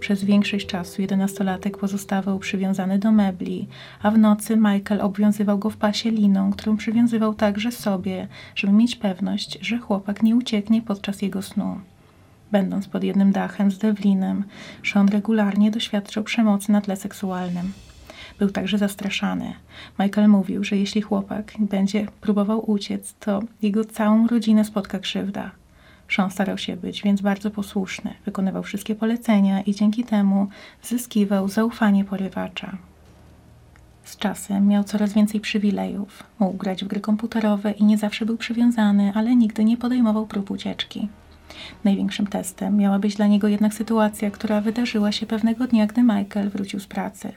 Przez 0.00 0.24
większość 0.24 0.66
czasu 0.66 1.02
jedenastolatek 1.02 1.78
pozostawał 1.78 2.38
przywiązany 2.38 2.98
do 2.98 3.12
mebli, 3.12 3.68
a 4.02 4.10
w 4.10 4.18
nocy 4.18 4.56
Michael 4.56 5.00
obwiązywał 5.00 5.58
go 5.58 5.70
w 5.70 5.76
pasie 5.76 6.10
liną, 6.10 6.52
którą 6.52 6.76
przywiązywał 6.76 7.34
także 7.34 7.72
sobie, 7.72 8.28
żeby 8.54 8.72
mieć 8.72 8.96
pewność, 8.96 9.58
że 9.60 9.78
chłopak 9.78 10.22
nie 10.22 10.36
ucieknie 10.36 10.82
podczas 10.82 11.22
jego 11.22 11.42
snu. 11.42 11.80
Będąc 12.52 12.88
pod 12.88 13.04
jednym 13.04 13.32
dachem 13.32 13.70
z 13.70 13.78
Devlinem, 13.78 14.44
Sean 14.84 15.08
regularnie 15.08 15.70
doświadczał 15.70 16.24
przemocy 16.24 16.72
na 16.72 16.80
tle 16.80 16.96
seksualnym. 16.96 17.72
Był 18.38 18.50
także 18.50 18.78
zastraszany. 18.78 19.52
Michael 19.98 20.28
mówił, 20.28 20.64
że 20.64 20.76
jeśli 20.76 21.02
chłopak 21.02 21.52
będzie 21.58 22.06
próbował 22.20 22.70
uciec, 22.70 23.14
to 23.20 23.42
jego 23.62 23.84
całą 23.84 24.26
rodzinę 24.26 24.64
spotka 24.64 24.98
krzywda. 24.98 25.50
Sean 26.08 26.30
starał 26.30 26.58
się 26.58 26.76
być 26.76 27.02
więc 27.02 27.20
bardzo 27.20 27.50
posłuszny, 27.50 28.14
wykonywał 28.24 28.62
wszystkie 28.62 28.94
polecenia 28.94 29.62
i 29.62 29.74
dzięki 29.74 30.04
temu 30.04 30.48
zyskiwał 30.82 31.48
zaufanie 31.48 32.04
porywacza. 32.04 32.76
Z 34.04 34.16
czasem 34.16 34.66
miał 34.66 34.84
coraz 34.84 35.12
więcej 35.12 35.40
przywilejów. 35.40 36.22
Mógł 36.38 36.56
grać 36.56 36.84
w 36.84 36.88
gry 36.88 37.00
komputerowe 37.00 37.72
i 37.72 37.84
nie 37.84 37.98
zawsze 37.98 38.26
był 38.26 38.36
przywiązany, 38.36 39.12
ale 39.14 39.36
nigdy 39.36 39.64
nie 39.64 39.76
podejmował 39.76 40.26
prób 40.26 40.50
ucieczki. 40.50 41.08
Największym 41.84 42.26
testem 42.26 42.76
miała 42.76 42.98
być 42.98 43.14
dla 43.14 43.26
niego 43.26 43.48
jednak 43.48 43.74
sytuacja, 43.74 44.30
która 44.30 44.60
wydarzyła 44.60 45.12
się 45.12 45.26
pewnego 45.26 45.66
dnia, 45.66 45.86
gdy 45.86 46.02
Michael 46.02 46.50
wrócił 46.50 46.80
z 46.80 46.86
pracy. 46.86 47.32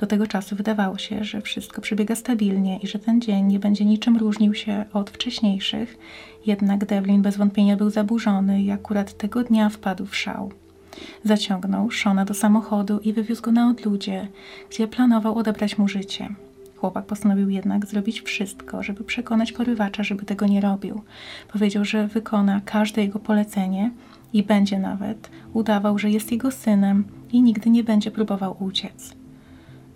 Do 0.00 0.06
tego 0.06 0.26
czasu 0.26 0.56
wydawało 0.56 0.98
się, 0.98 1.24
że 1.24 1.40
wszystko 1.40 1.80
przebiega 1.80 2.14
stabilnie 2.14 2.78
i 2.78 2.86
że 2.86 2.98
ten 2.98 3.20
dzień 3.20 3.46
nie 3.46 3.58
będzie 3.58 3.84
niczym 3.84 4.16
różnił 4.16 4.54
się 4.54 4.84
od 4.92 5.10
wcześniejszych, 5.10 5.98
jednak 6.46 6.84
Devlin 6.84 7.22
bez 7.22 7.36
wątpienia 7.36 7.76
był 7.76 7.90
zaburzony 7.90 8.62
i 8.62 8.70
akurat 8.70 9.16
tego 9.16 9.44
dnia 9.44 9.68
wpadł 9.68 10.06
w 10.06 10.16
szał. 10.16 10.52
Zaciągnął 11.24 11.90
Shona 11.90 12.24
do 12.24 12.34
samochodu 12.34 12.98
i 12.98 13.12
wywiózł 13.12 13.42
go 13.42 13.52
na 13.52 13.68
odludzie, 13.68 14.28
gdzie 14.70 14.88
planował 14.88 15.38
odebrać 15.38 15.78
mu 15.78 15.88
życie. 15.88 16.28
Chłopak 16.76 17.06
postanowił 17.06 17.50
jednak 17.50 17.86
zrobić 17.86 18.20
wszystko, 18.20 18.82
żeby 18.82 19.04
przekonać 19.04 19.52
porywacza, 19.52 20.02
żeby 20.02 20.24
tego 20.24 20.46
nie 20.46 20.60
robił. 20.60 21.02
Powiedział, 21.52 21.84
że 21.84 22.06
wykona 22.06 22.60
każde 22.64 23.02
jego 23.02 23.18
polecenie 23.18 23.90
i 24.32 24.42
będzie 24.42 24.78
nawet 24.78 25.30
udawał, 25.52 25.98
że 25.98 26.10
jest 26.10 26.32
jego 26.32 26.50
synem 26.50 27.04
i 27.32 27.42
nigdy 27.42 27.70
nie 27.70 27.84
będzie 27.84 28.10
próbował 28.10 28.56
uciec. 28.60 29.19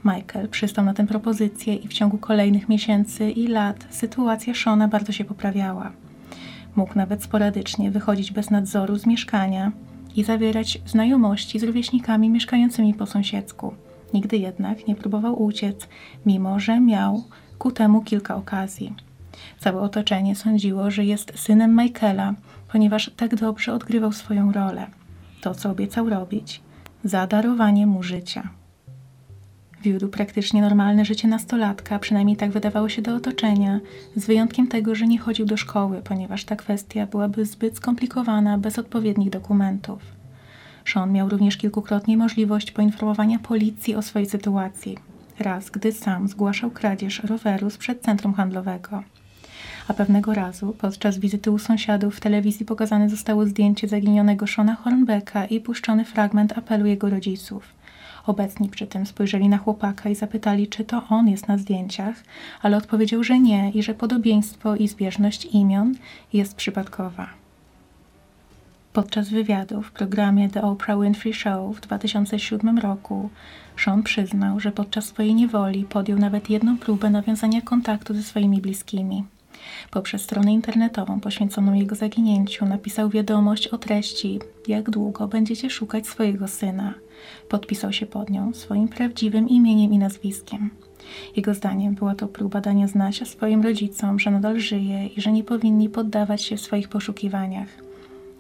Michael 0.05 0.49
przystał 0.49 0.85
na 0.85 0.95
tę 0.95 1.07
propozycję 1.07 1.75
i 1.75 1.89
w 1.89 1.93
ciągu 1.93 2.19
kolejnych 2.19 2.69
miesięcy 2.69 3.31
i 3.31 3.47
lat 3.47 3.87
sytuacja 3.91 4.55
Shona 4.55 4.89
bardzo 4.89 5.13
się 5.13 5.25
poprawiała. 5.25 5.93
Mógł 6.77 6.95
nawet 6.95 7.23
sporadycznie 7.23 7.91
wychodzić 7.91 8.33
bez 8.33 8.51
nadzoru 8.51 8.97
z 8.97 9.07
mieszkania 9.07 9.73
i 10.17 10.25
zawierać 10.25 10.79
znajomości 10.87 11.59
z 11.59 11.63
rówieśnikami 11.63 12.31
mieszkającymi 12.31 12.95
po 12.95 13.07
sąsiedzku. 13.07 13.75
Nigdy 14.15 14.37
jednak 14.37 14.87
nie 14.89 14.95
próbował 14.95 15.43
uciec, 15.43 15.89
mimo 16.27 16.61
że 16.61 16.81
miał 16.81 17.25
ku 17.59 17.71
temu 17.71 18.03
kilka 18.03 18.37
okazji. 18.37 18.95
Całe 19.59 19.81
otoczenie 19.81 20.37
sądziło, 20.37 20.91
że 20.91 21.05
jest 21.05 21.33
synem 21.35 21.77
Michaela, 21.77 22.35
ponieważ 22.73 23.11
tak 23.17 23.35
dobrze 23.35 23.73
odgrywał 23.73 24.13
swoją 24.13 24.53
rolę. 24.53 24.87
To, 25.41 25.55
co 25.55 25.71
obiecał 25.71 26.11
robić, 26.11 26.61
zadarowanie 27.05 27.87
mu 27.87 28.03
życia. 28.03 28.49
Wiódł 29.85 30.09
praktycznie 30.09 30.63
normalne 30.63 31.05
życie 31.05 31.29
nastolatka, 31.29 31.99
przynajmniej 31.99 32.37
tak 32.37 32.51
wydawało 32.51 32.89
się 32.89 33.03
do 33.03 33.15
otoczenia, 33.15 33.81
z 34.17 34.27
wyjątkiem 34.27 34.69
tego, 34.69 34.95
że 34.95 35.07
nie 35.07 35.19
chodził 35.19 35.47
do 35.47 35.57
szkoły, 35.57 36.03
ponieważ 36.05 36.45
ta 36.45 36.57
kwestia 36.57 37.07
byłaby 37.07 37.45
zbyt 37.45 37.77
skomplikowana 37.77 38.59
bez 38.59 38.79
odpowiednich 38.79 39.31
dokumentów. 39.31 40.03
Sean 40.85 41.13
miał 41.13 41.29
również 41.29 41.57
kilkukrotnie 41.57 42.17
możliwość 42.17 42.71
poinformowania 42.71 43.39
policji 43.39 43.95
o 43.95 44.03
swojej 44.03 44.29
sytuacji. 44.29 44.99
Raz, 45.39 45.71
gdy 45.71 45.93
sam 45.93 46.29
zgłaszał 46.29 46.71
kradzież 46.71 47.23
roweru 47.25 47.71
sprzed 47.71 48.03
centrum 48.03 48.35
handlowego. 48.35 49.03
A 49.89 49.95
pewnego 49.95 50.35
razu, 50.35 50.77
podczas 50.79 51.19
wizyty 51.19 51.51
u 51.51 51.59
sąsiadów, 51.59 52.17
w 52.17 52.21
telewizji 52.21 52.67
pokazane 52.67 53.09
zostało 53.09 53.47
zdjęcie 53.47 53.89
zaginionego 53.89 54.47
Shona 54.47 54.75
Hornbecka 54.75 55.45
i 55.45 55.61
puszczony 55.61 56.05
fragment 56.05 56.59
apelu 56.59 56.87
jego 56.87 57.11
rodziców. 57.11 57.84
Obecni 58.27 58.69
przy 58.69 58.87
tym 58.87 59.07
spojrzeli 59.07 59.49
na 59.49 59.59
chłopaka 59.59 60.09
i 60.09 60.15
zapytali, 60.15 60.69
czy 60.69 60.85
to 60.85 61.03
on 61.09 61.29
jest 61.29 61.49
na 61.49 61.59
zdjęciach, 61.59 62.25
ale 62.63 62.77
odpowiedział, 62.77 63.25
że 63.25 63.39
nie 63.39 63.71
i 63.71 63.83
że 63.83 63.95
podobieństwo 63.95 64.77
i 64.77 64.89
zbieżność 64.89 65.45
imion 65.45 65.95
jest 66.33 66.55
przypadkowa. 66.55 67.27
Podczas 68.93 69.29
wywiadu 69.29 69.83
w 69.83 69.93
programie 69.93 70.49
The 70.49 70.63
Oprah 70.63 71.01
Winfrey 71.01 71.35
Show 71.35 71.77
w 71.77 71.81
2007 71.81 72.79
roku 72.79 73.31
Sean 73.77 74.03
przyznał, 74.03 74.61
że 74.61 74.73
podczas 74.73 75.05
swojej 75.05 75.35
niewoli 75.35 75.85
podjął 75.85 76.19
nawet 76.19 76.51
jedną 76.51 76.79
próbę 76.79 77.11
nawiązania 77.11 77.61
kontaktu 77.61 78.15
ze 78.15 78.23
swoimi 78.23 78.61
bliskimi. 78.61 79.25
Poprzez 79.91 80.23
stronę 80.23 80.53
internetową 80.53 81.21
poświęconą 81.21 81.75
jego 81.75 81.95
zaginięciu 81.95 82.67
napisał 82.67 83.09
wiadomość 83.09 83.69
o 83.69 83.79
treści, 83.79 84.39
jak 84.69 84.91
długo 84.91 85.29
będziecie 85.29 85.71
szukać 85.71 86.07
swojego 86.07 86.49
syna. 86.49 86.95
Podpisał 87.49 87.93
się 87.93 88.07
pod 88.07 88.31
nią 88.31 88.55
swoim 88.55 88.89
prawdziwym 88.89 89.49
imieniem 89.49 89.93
i 89.93 89.99
nazwiskiem. 89.99 90.71
Jego 91.37 91.55
zdaniem 91.55 91.95
była 91.95 92.15
to 92.15 92.29
próba 92.29 92.61
dania 92.61 92.89
znać 92.89 93.29
swoim 93.29 93.63
rodzicom, 93.63 94.19
że 94.19 94.31
nadal 94.31 94.61
żyje 94.61 95.07
i 95.07 95.21
że 95.21 95.33
nie 95.33 95.45
powinni 95.45 95.89
poddawać 95.89 96.43
się 96.43 96.57
w 96.57 96.61
swoich 96.61 96.89
poszukiwaniach. 96.89 97.69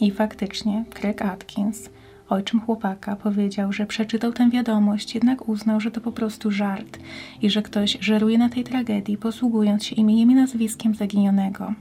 I 0.00 0.10
faktycznie 0.10 0.84
Craig 0.90 1.22
Atkins, 1.22 1.90
ojczym 2.28 2.60
chłopaka, 2.60 3.16
powiedział, 3.16 3.72
że 3.72 3.86
przeczytał 3.86 4.32
tę 4.32 4.50
wiadomość, 4.50 5.14
jednak 5.14 5.48
uznał, 5.48 5.80
że 5.80 5.90
to 5.90 6.00
po 6.00 6.12
prostu 6.12 6.50
żart 6.50 6.98
i 7.42 7.50
że 7.50 7.62
ktoś 7.62 7.98
żeruje 8.00 8.38
na 8.38 8.48
tej 8.48 8.64
tragedii, 8.64 9.16
posługując 9.16 9.84
się 9.84 9.96
imieniem 9.96 10.30
i 10.30 10.34
nazwiskiem 10.34 10.94
zaginionego. 10.94 11.74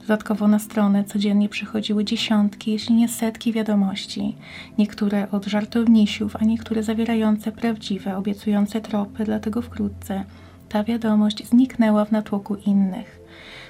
Dodatkowo 0.00 0.48
na 0.48 0.58
stronę 0.58 1.04
codziennie 1.04 1.48
przychodziły 1.48 2.04
dziesiątki, 2.04 2.70
jeśli 2.70 2.94
nie 2.94 3.08
setki 3.08 3.52
wiadomości, 3.52 4.36
niektóre 4.78 5.30
od 5.30 5.46
żartownisiów, 5.46 6.36
a 6.36 6.44
niektóre 6.44 6.82
zawierające 6.82 7.52
prawdziwe, 7.52 8.16
obiecujące 8.16 8.80
tropy, 8.80 9.24
dlatego 9.24 9.62
wkrótce 9.62 10.24
ta 10.68 10.84
wiadomość 10.84 11.48
zniknęła 11.48 12.04
w 12.04 12.12
natłoku 12.12 12.56
innych. 12.66 13.20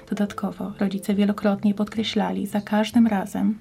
Dodatkowo 0.09 0.73
rodzice 0.79 1.15
wielokrotnie 1.15 1.73
podkreślali 1.73 2.47
za 2.47 2.61
każdym 2.61 3.07
razem, 3.07 3.57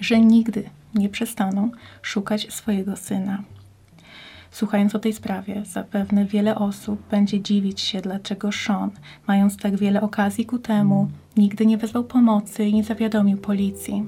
że 0.00 0.20
nigdy 0.20 0.64
nie 0.94 1.08
przestaną 1.08 1.70
szukać 2.02 2.52
swojego 2.52 2.96
syna. 2.96 3.42
Słuchając 4.50 4.94
o 4.94 4.98
tej 4.98 5.12
sprawie, 5.12 5.62
zapewne 5.64 6.24
wiele 6.24 6.54
osób 6.54 7.08
będzie 7.10 7.40
dziwić 7.40 7.80
się, 7.80 8.00
dlaczego 8.00 8.52
Sean, 8.52 8.90
mając 9.26 9.56
tak 9.56 9.76
wiele 9.76 10.00
okazji 10.00 10.46
ku 10.46 10.58
temu, 10.58 11.08
nigdy 11.36 11.66
nie 11.66 11.78
wezwał 11.78 12.04
pomocy 12.04 12.64
i 12.64 12.74
nie 12.74 12.84
zawiadomił 12.84 13.38
policji. 13.38 14.06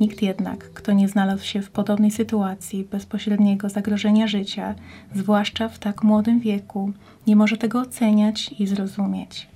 Nikt 0.00 0.22
jednak, 0.22 0.72
kto 0.72 0.92
nie 0.92 1.08
znalazł 1.08 1.44
się 1.44 1.62
w 1.62 1.70
podobnej 1.70 2.10
sytuacji 2.10 2.84
bezpośredniego 2.84 3.68
zagrożenia 3.68 4.26
życia, 4.26 4.74
zwłaszcza 5.14 5.68
w 5.68 5.78
tak 5.78 6.02
młodym 6.02 6.40
wieku, 6.40 6.92
nie 7.26 7.36
może 7.36 7.56
tego 7.56 7.80
oceniać 7.80 8.54
i 8.58 8.66
zrozumieć. 8.66 9.48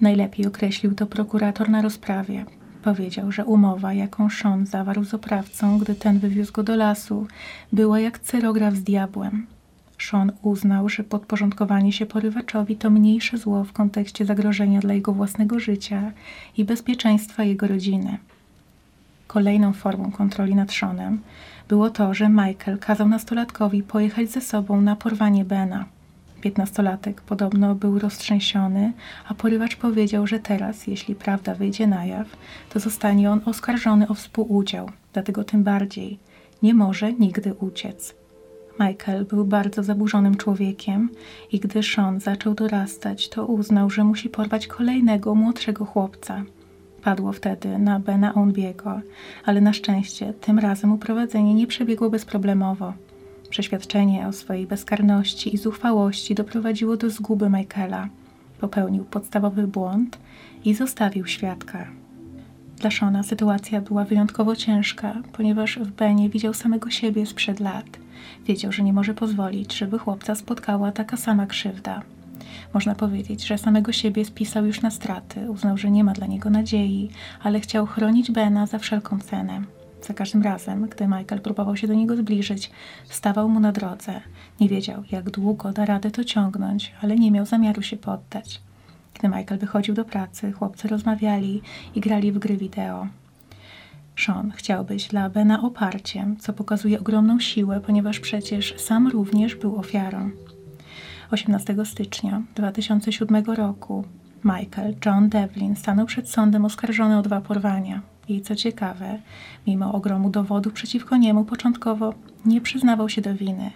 Najlepiej 0.00 0.46
określił 0.46 0.94
to 0.94 1.06
prokurator 1.06 1.68
na 1.68 1.82
rozprawie. 1.82 2.44
Powiedział, 2.86 3.32
że 3.32 3.44
umowa, 3.44 3.92
jaką 3.92 4.30
Sean 4.30 4.66
zawarł 4.66 5.04
z 5.04 5.14
oprawcą, 5.14 5.78
gdy 5.78 5.94
ten 5.94 6.18
wywiózł 6.18 6.52
go 6.52 6.62
do 6.62 6.76
lasu, 6.76 7.26
była 7.72 8.00
jak 8.00 8.18
cyrograf 8.18 8.74
z 8.74 8.82
diabłem. 8.82 9.46
Sean 9.98 10.32
uznał, 10.42 10.88
że 10.88 11.04
podporządkowanie 11.04 11.92
się 11.92 12.06
porywaczowi 12.06 12.76
to 12.76 12.90
mniejsze 12.90 13.38
zło 13.38 13.64
w 13.64 13.72
kontekście 13.72 14.24
zagrożenia 14.24 14.80
dla 14.80 14.94
jego 14.94 15.12
własnego 15.12 15.60
życia 15.60 16.12
i 16.56 16.64
bezpieczeństwa 16.64 17.44
jego 17.44 17.66
rodziny. 17.66 18.18
Kolejną 19.26 19.72
formą 19.72 20.12
kontroli 20.12 20.54
nad 20.54 20.72
Seanem 20.72 21.20
było 21.68 21.90
to, 21.90 22.14
że 22.14 22.28
Michael 22.28 22.78
kazał 22.78 23.08
nastolatkowi 23.08 23.82
pojechać 23.82 24.30
ze 24.30 24.40
sobą 24.40 24.80
na 24.80 24.96
porwanie 24.96 25.44
Bena. 25.44 25.95
Piętnastolatek 26.40 27.20
podobno 27.20 27.74
był 27.74 27.98
roztrzęsiony, 27.98 28.92
a 29.28 29.34
porywacz 29.34 29.76
powiedział, 29.76 30.26
że 30.26 30.38
teraz, 30.38 30.86
jeśli 30.86 31.14
prawda 31.14 31.54
wyjdzie 31.54 31.86
na 31.86 32.04
jaw, 32.04 32.26
to 32.70 32.80
zostanie 32.80 33.30
on 33.30 33.40
oskarżony 33.44 34.08
o 34.08 34.14
współudział, 34.14 34.90
dlatego 35.12 35.44
tym 35.44 35.62
bardziej 35.64 36.18
nie 36.62 36.74
może 36.74 37.12
nigdy 37.12 37.54
uciec. 37.54 38.14
Michael 38.80 39.24
był 39.24 39.44
bardzo 39.44 39.82
zaburzonym 39.82 40.36
człowiekiem 40.36 41.10
i 41.52 41.60
gdy 41.60 41.82
Sean 41.82 42.20
zaczął 42.20 42.54
dorastać, 42.54 43.28
to 43.28 43.46
uznał, 43.46 43.90
że 43.90 44.04
musi 44.04 44.28
porwać 44.28 44.66
kolejnego 44.66 45.34
młodszego 45.34 45.84
chłopca. 45.84 46.42
padło 47.02 47.32
wtedy 47.32 47.78
na 47.78 48.00
Bena 48.00 48.34
Onbiego, 48.34 49.00
ale 49.44 49.60
na 49.60 49.72
szczęście 49.72 50.32
tym 50.32 50.58
razem 50.58 50.92
uprowadzenie 50.92 51.54
nie 51.54 51.66
przebiegło 51.66 52.10
bezproblemowo. 52.10 52.92
Przeświadczenie 53.56 54.26
o 54.28 54.32
swojej 54.32 54.66
bezkarności 54.66 55.54
i 55.54 55.58
zuchwałości 55.58 56.34
doprowadziło 56.34 56.96
do 56.96 57.10
zguby 57.10 57.50
Michaela. 57.50 58.08
Popełnił 58.60 59.04
podstawowy 59.04 59.66
błąd 59.66 60.18
i 60.64 60.74
zostawił 60.74 61.26
świadka. 61.26 61.86
Dla 62.76 62.90
Shona 62.90 63.22
sytuacja 63.22 63.80
była 63.80 64.04
wyjątkowo 64.04 64.56
ciężka, 64.56 65.22
ponieważ 65.32 65.78
w 65.78 65.90
Benie 65.90 66.28
widział 66.28 66.54
samego 66.54 66.90
siebie 66.90 67.26
sprzed 67.26 67.60
lat. 67.60 67.86
Wiedział, 68.46 68.72
że 68.72 68.82
nie 68.82 68.92
może 68.92 69.14
pozwolić, 69.14 69.76
żeby 69.76 69.98
chłopca 69.98 70.34
spotkała 70.34 70.92
taka 70.92 71.16
sama 71.16 71.46
krzywda. 71.46 72.02
Można 72.74 72.94
powiedzieć, 72.94 73.46
że 73.46 73.58
samego 73.58 73.92
siebie 73.92 74.24
spisał 74.24 74.66
już 74.66 74.80
na 74.80 74.90
straty, 74.90 75.50
uznał, 75.50 75.78
że 75.78 75.90
nie 75.90 76.04
ma 76.04 76.12
dla 76.12 76.26
niego 76.26 76.50
nadziei, 76.50 77.10
ale 77.42 77.60
chciał 77.60 77.86
chronić 77.86 78.30
Bena 78.30 78.66
za 78.66 78.78
wszelką 78.78 79.20
cenę. 79.20 79.62
Za 80.06 80.14
każdym 80.14 80.42
razem, 80.42 80.88
gdy 80.88 81.06
Michael 81.06 81.40
próbował 81.40 81.76
się 81.76 81.86
do 81.86 81.94
niego 81.94 82.16
zbliżyć, 82.16 82.70
stawał 83.04 83.48
mu 83.48 83.60
na 83.60 83.72
drodze. 83.72 84.20
Nie 84.60 84.68
wiedział, 84.68 85.02
jak 85.10 85.30
długo 85.30 85.72
da 85.72 85.84
radę 85.84 86.10
to 86.10 86.24
ciągnąć, 86.24 86.92
ale 87.02 87.16
nie 87.16 87.30
miał 87.30 87.46
zamiaru 87.46 87.82
się 87.82 87.96
poddać. 87.96 88.60
Gdy 89.14 89.28
Michael 89.28 89.60
wychodził 89.60 89.94
do 89.94 90.04
pracy, 90.04 90.52
chłopcy 90.52 90.88
rozmawiali 90.88 91.62
i 91.94 92.00
grali 92.00 92.32
w 92.32 92.38
gry 92.38 92.56
wideo. 92.56 93.06
Sean 94.16 94.52
chciał 94.56 94.84
być 94.84 95.08
dla 95.08 95.30
Bena 95.30 95.62
oparciem, 95.62 96.36
co 96.36 96.52
pokazuje 96.52 97.00
ogromną 97.00 97.40
siłę, 97.40 97.80
ponieważ 97.80 98.20
przecież 98.20 98.74
sam 98.76 99.08
również 99.08 99.54
był 99.54 99.76
ofiarą. 99.76 100.30
18 101.30 101.76
stycznia 101.84 102.42
2007 102.54 103.44
roku 103.44 104.04
Michael 104.44 104.94
John 105.06 105.28
Devlin 105.28 105.76
stanął 105.76 106.06
przed 106.06 106.30
sądem 106.30 106.64
oskarżony 106.64 107.18
o 107.18 107.22
dwa 107.22 107.40
porwania. 107.40 108.02
I 108.28 108.40
co 108.40 108.56
ciekawe, 108.56 109.18
mimo 109.66 109.92
ogromu 109.92 110.30
dowodów 110.30 110.72
przeciwko 110.72 111.16
niemu, 111.16 111.44
początkowo 111.44 112.14
nie 112.44 112.60
przyznawał 112.60 113.08
się 113.08 113.22
do 113.22 113.34
winy. 113.34 113.70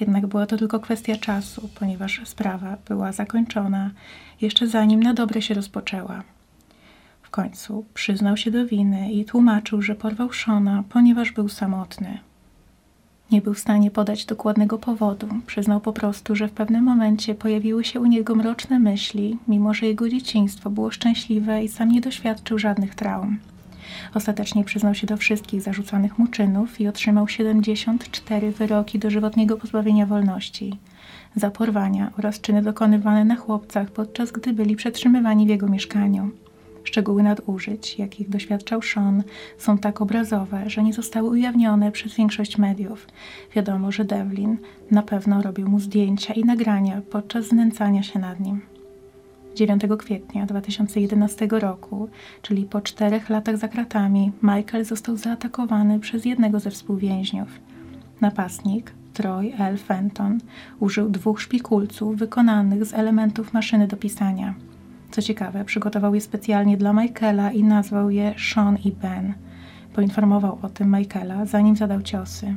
Jednak 0.00 0.26
była 0.26 0.46
to 0.46 0.56
tylko 0.56 0.80
kwestia 0.80 1.16
czasu, 1.16 1.68
ponieważ 1.74 2.20
sprawa 2.24 2.76
była 2.88 3.12
zakończona 3.12 3.90
jeszcze 4.40 4.66
zanim 4.66 5.02
na 5.02 5.14
dobre 5.14 5.42
się 5.42 5.54
rozpoczęła. 5.54 6.22
W 7.22 7.30
końcu 7.30 7.84
przyznał 7.94 8.36
się 8.36 8.50
do 8.50 8.66
winy 8.66 9.12
i 9.12 9.24
tłumaczył, 9.24 9.82
że 9.82 9.94
porwał 9.94 10.32
Shona, 10.32 10.84
ponieważ 10.88 11.32
był 11.32 11.48
samotny. 11.48 12.18
Nie 13.30 13.42
był 13.42 13.54
w 13.54 13.58
stanie 13.58 13.90
podać 13.90 14.24
dokładnego 14.24 14.78
powodu. 14.78 15.26
Przyznał 15.46 15.80
po 15.80 15.92
prostu, 15.92 16.36
że 16.36 16.48
w 16.48 16.52
pewnym 16.52 16.84
momencie 16.84 17.34
pojawiły 17.34 17.84
się 17.84 18.00
u 18.00 18.06
niego 18.06 18.34
mroczne 18.34 18.78
myśli, 18.78 19.38
mimo 19.48 19.74
że 19.74 19.86
jego 19.86 20.08
dzieciństwo 20.08 20.70
było 20.70 20.90
szczęśliwe 20.90 21.64
i 21.64 21.68
sam 21.68 21.88
nie 21.88 22.00
doświadczył 22.00 22.58
żadnych 22.58 22.94
traum. 22.94 23.38
Ostatecznie 24.14 24.64
przyznał 24.64 24.94
się 24.94 25.06
do 25.06 25.16
wszystkich 25.16 25.62
zarzucanych 25.62 26.18
mu 26.18 26.26
czynów 26.26 26.80
i 26.80 26.88
otrzymał 26.88 27.28
74 27.28 28.50
wyroki 28.50 28.98
dożywotniego 28.98 29.56
pozbawienia 29.56 30.06
wolności 30.06 30.78
za 31.36 31.50
porwania 31.50 32.12
oraz 32.18 32.40
czyny 32.40 32.62
dokonywane 32.62 33.24
na 33.24 33.36
chłopcach, 33.36 33.90
podczas 33.90 34.32
gdy 34.32 34.52
byli 34.52 34.76
przetrzymywani 34.76 35.46
w 35.46 35.48
jego 35.48 35.68
mieszkaniu. 35.68 36.30
Szczegóły 36.84 37.22
nadużyć, 37.22 37.98
jakich 37.98 38.28
doświadczał 38.28 38.82
Sean, 38.82 39.22
są 39.58 39.78
tak 39.78 40.00
obrazowe, 40.00 40.70
że 40.70 40.82
nie 40.82 40.92
zostały 40.92 41.30
ujawnione 41.30 41.92
przez 41.92 42.14
większość 42.14 42.58
mediów. 42.58 43.06
Wiadomo, 43.54 43.92
że 43.92 44.04
Devlin 44.04 44.58
na 44.90 45.02
pewno 45.02 45.42
robił 45.42 45.68
mu 45.68 45.80
zdjęcia 45.80 46.34
i 46.34 46.44
nagrania 46.44 47.02
podczas 47.10 47.46
znęcania 47.46 48.02
się 48.02 48.18
nad 48.18 48.40
nim. 48.40 48.60
9 49.60 49.82
kwietnia 49.98 50.46
2011 50.46 51.48
roku, 51.50 52.08
czyli 52.42 52.64
po 52.64 52.80
czterech 52.80 53.30
latach 53.30 53.56
za 53.56 53.68
kratami, 53.68 54.32
Michael 54.42 54.84
został 54.84 55.16
zaatakowany 55.16 56.00
przez 56.00 56.24
jednego 56.24 56.60
ze 56.60 56.70
współwięźniów. 56.70 57.48
Napastnik, 58.20 58.92
Troy 59.12 59.52
L. 59.58 59.78
Fenton, 59.78 60.38
użył 60.78 61.08
dwóch 61.08 61.40
szpikulców 61.40 62.16
wykonanych 62.16 62.84
z 62.84 62.94
elementów 62.94 63.52
maszyny 63.52 63.88
do 63.88 63.96
pisania. 63.96 64.54
Co 65.10 65.22
ciekawe, 65.22 65.64
przygotował 65.64 66.14
je 66.14 66.20
specjalnie 66.20 66.76
dla 66.76 66.92
Michaela 66.92 67.52
i 67.52 67.64
nazwał 67.64 68.10
je 68.10 68.34
Sean 68.52 68.78
i 68.84 68.92
Ben. 68.92 69.34
Poinformował 69.94 70.58
o 70.62 70.68
tym 70.68 70.96
Michaela, 70.96 71.46
zanim 71.46 71.76
zadał 71.76 72.02
ciosy. 72.02 72.54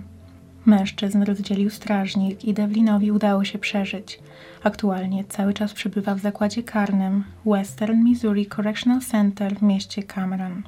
Mężczyzn 0.66 1.24
rozdzielił 1.24 1.70
strażnik 1.70 2.46
i 2.46 2.54
Devlinowi 2.54 3.12
udało 3.12 3.44
się 3.44 3.60
przeżyć. 3.60 4.20
Aktualnie 4.64 5.24
cały 5.24 5.54
czas 5.54 5.74
przebywa 5.74 6.16
w 6.16 6.20
zakładzie 6.20 6.64
karnym 6.64 7.24
Western 7.46 8.04
Missouri 8.04 8.48
Correctional 8.56 9.02
Center 9.02 9.56
w 9.56 9.62
mieście 9.62 10.04
Cameron. 10.04 10.64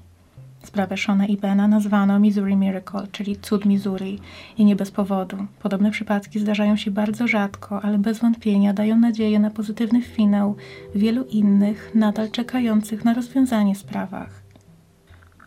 Sprawę 0.64 0.98
Shona 0.98 1.26
i 1.26 1.38
Bena 1.38 1.68
nazwano 1.68 2.20
Missouri 2.20 2.56
Miracle, 2.56 3.08
czyli 3.12 3.38
cud 3.38 3.66
Missouri 3.66 4.20
i 4.58 4.66
nie 4.66 4.76
bez 4.76 4.92
powodu. 4.92 5.38
Podobne 5.60 5.92
przypadki 5.92 6.40
zdarzają 6.40 6.78
się 6.78 6.92
bardzo 6.92 7.28
rzadko, 7.28 7.82
ale 7.82 7.98
bez 7.98 8.20
wątpienia 8.20 8.74
dają 8.74 8.98
nadzieję 8.98 9.40
na 9.40 9.50
pozytywny 9.50 10.02
finał 10.02 10.56
wielu 10.96 11.24
innych, 11.24 11.92
nadal 11.96 12.32
czekających 12.32 13.06
na 13.06 13.14
rozwiązanie 13.14 13.76
sprawach. 13.76 14.45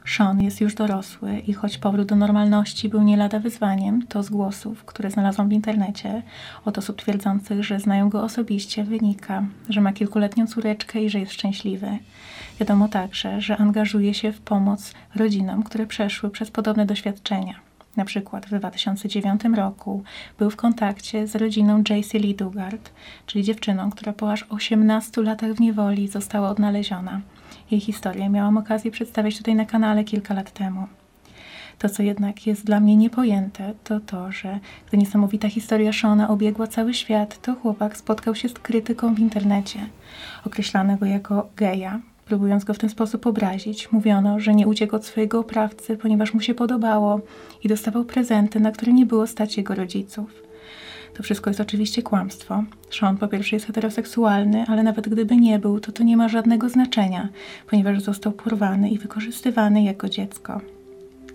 Sean 0.09 0.43
jest 0.43 0.61
już 0.61 0.75
dorosły 0.75 1.39
i 1.39 1.53
choć 1.53 1.79
powrót 1.79 2.09
do 2.09 2.17
normalności 2.17 2.89
był 2.89 3.03
nie 3.03 3.17
lada 3.17 3.39
wyzwaniem, 3.39 4.07
to 4.07 4.23
z 4.23 4.31
głosów, 4.31 4.85
które 4.85 5.11
znalazłam 5.11 5.49
w 5.49 5.53
internecie, 5.53 6.23
od 6.65 6.79
osób 6.79 6.97
twierdzących, 6.97 7.65
że 7.65 7.81
znają 7.81 8.09
go 8.09 8.23
osobiście, 8.23 8.85
wynika, 8.85 9.45
że 9.69 9.81
ma 9.81 9.93
kilkuletnią 9.93 10.47
córeczkę 10.47 11.03
i 11.03 11.11
że 11.11 11.19
jest 11.19 11.33
szczęśliwy. 11.33 11.99
Wiadomo 12.61 12.89
także, 12.89 13.41
że 13.41 13.57
angażuje 13.57 14.15
się 14.15 14.33
w 14.33 14.41
pomoc 14.41 14.95
rodzinom, 15.15 15.63
które 15.63 15.87
przeszły 15.87 16.31
przez 16.31 16.51
podobne 16.51 16.87
doświadczenia. 16.87 17.55
Na 17.97 18.05
przykład 18.05 18.47
w 18.47 18.59
2009 18.59 19.41
roku 19.57 20.03
był 20.39 20.51
w 20.51 20.57
kontakcie 20.57 21.27
z 21.27 21.37
rodziną 21.37 21.83
J.C. 21.91 22.19
Lee 22.19 22.35
Dugard, 22.35 22.91
czyli 23.27 23.45
dziewczyną, 23.45 23.91
która 23.91 24.13
po 24.13 24.33
aż 24.33 24.47
18 24.49 25.23
latach 25.23 25.53
w 25.53 25.61
niewoli 25.61 26.09
została 26.09 26.51
odnaleziona. 26.51 27.21
Jej 27.71 27.81
historię 27.81 28.29
miałam 28.29 28.57
okazję 28.57 28.91
przedstawiać 28.91 29.39
tutaj 29.39 29.55
na 29.55 29.65
kanale 29.65 30.05
kilka 30.05 30.35
lat 30.35 30.53
temu. 30.53 30.87
To, 31.79 31.89
co 31.89 32.03
jednak 32.03 32.47
jest 32.47 32.65
dla 32.65 32.81
mnie 32.81 32.97
niepojęte, 32.97 33.75
to 33.85 34.01
to, 34.01 34.33
że 34.33 34.59
gdy 34.89 34.97
niesamowita 34.97 35.49
historia 35.49 35.93
Shona 35.93 36.29
obiegła 36.29 36.67
cały 36.67 36.95
świat, 36.95 37.43
to 37.43 37.55
chłopak 37.55 37.97
spotkał 37.97 38.35
się 38.35 38.49
z 38.49 38.53
krytyką 38.53 39.15
w 39.15 39.19
internecie. 39.19 39.79
Określano 40.47 40.97
go 40.97 41.07
jako 41.07 41.49
geja, 41.57 42.01
próbując 42.25 42.65
go 42.65 42.75
w 42.75 42.79
ten 42.79 42.91
sposób 42.91 43.27
obrazić. 43.27 43.93
Mówiono, 43.93 44.41
że 44.41 44.55
nie 44.55 44.67
uciekł 44.67 44.97
od 44.97 45.07
swojego 45.07 45.39
oprawcy, 45.39 45.97
ponieważ 45.97 46.35
mu 46.35 46.41
się 46.41 46.55
podobało 46.55 47.21
i 47.65 47.69
dostawał 47.69 48.05
prezenty, 48.05 48.61
na 48.61 48.73
które 48.73 48.93
nie 48.93 49.07
było 49.07 49.27
stać 49.27 49.57
jego 49.57 49.75
rodziców. 49.75 50.48
To 51.15 51.23
wszystko 51.23 51.51
jest 51.51 51.61
oczywiście 51.61 52.03
kłamstwo. 52.03 52.65
Sean 52.91 53.17
po 53.17 53.29
pierwsze 53.29 53.57
jest 53.57 53.67
heteroseksualny, 53.67 54.65
ale 54.69 54.83
nawet 54.83 55.09
gdyby 55.09 55.37
nie 55.37 55.59
był, 55.59 55.81
to 55.81 55.93
to 55.93 56.05
nie 56.05 56.17
ma 56.17 56.29
żadnego 56.29 56.69
znaczenia, 56.69 57.29
ponieważ 57.71 58.01
został 58.01 58.33
porwany 58.33 58.91
i 58.91 58.99
wykorzystywany 58.99 59.83
jako 59.83 60.09
dziecko. 60.09 60.61